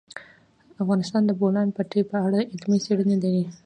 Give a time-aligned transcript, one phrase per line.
[0.81, 3.43] افغانستان د د بولان پټي په اړه علمي څېړنې لري.